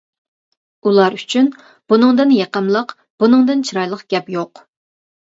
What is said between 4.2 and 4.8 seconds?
يوق.